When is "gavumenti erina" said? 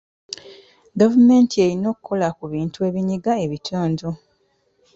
0.99-1.85